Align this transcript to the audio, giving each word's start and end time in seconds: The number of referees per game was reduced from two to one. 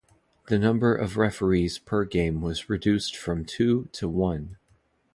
The 0.47 0.57
number 0.57 0.95
of 0.95 1.15
referees 1.15 1.77
per 1.77 2.05
game 2.05 2.41
was 2.41 2.71
reduced 2.71 3.15
from 3.15 3.45
two 3.45 3.87
to 3.93 4.09
one. 4.09 4.57